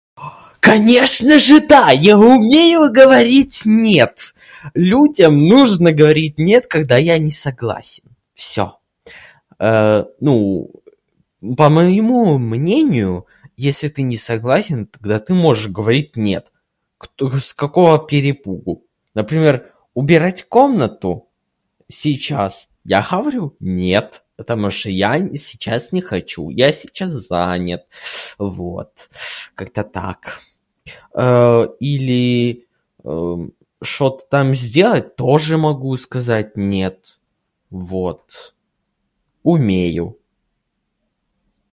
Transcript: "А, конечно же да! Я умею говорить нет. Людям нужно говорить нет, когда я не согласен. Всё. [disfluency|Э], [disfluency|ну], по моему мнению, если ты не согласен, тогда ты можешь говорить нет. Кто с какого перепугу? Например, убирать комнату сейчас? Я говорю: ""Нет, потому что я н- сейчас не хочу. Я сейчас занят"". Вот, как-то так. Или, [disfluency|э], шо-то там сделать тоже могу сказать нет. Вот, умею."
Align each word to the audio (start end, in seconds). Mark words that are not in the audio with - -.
"А, 0.15 0.49
конечно 0.59 1.39
же 1.39 1.65
да! 1.65 1.91
Я 1.91 2.17
умею 2.17 2.91
говорить 2.91 3.61
нет. 3.65 4.33
Людям 4.73 5.37
нужно 5.37 5.91
говорить 5.91 6.37
нет, 6.37 6.67
когда 6.67 6.97
я 6.97 7.17
не 7.17 7.31
согласен. 7.31 8.03
Всё. 8.33 8.77
[disfluency|Э], 9.59 10.05
[disfluency|ну], 10.21 10.71
по 11.57 11.69
моему 11.69 12.37
мнению, 12.37 13.25
если 13.57 13.87
ты 13.89 14.01
не 14.03 14.17
согласен, 14.17 14.85
тогда 14.85 15.19
ты 15.19 15.33
можешь 15.33 15.71
говорить 15.71 16.15
нет. 16.15 16.51
Кто 16.99 17.31
с 17.37 17.53
какого 17.53 17.97
перепугу? 17.97 18.83
Например, 19.15 19.73
убирать 19.95 20.43
комнату 20.47 21.27
сейчас? 21.89 22.69
Я 22.83 23.05
говорю: 23.11 23.55
""Нет, 23.59 24.23
потому 24.35 24.69
что 24.69 24.91
я 24.91 25.17
н- 25.17 25.33
сейчас 25.35 25.91
не 25.91 26.01
хочу. 26.01 26.49
Я 26.51 26.71
сейчас 26.71 27.09
занят"". 27.11 27.85
Вот, 28.37 29.09
как-то 29.55 29.83
так. 29.83 30.39
Или, 31.15 32.67
[disfluency|э], 33.03 33.51
шо-то 33.83 34.23
там 34.29 34.53
сделать 34.53 35.15
тоже 35.15 35.57
могу 35.57 35.97
сказать 35.97 36.55
нет. 36.55 37.17
Вот, 37.71 38.53
умею." 39.41 40.17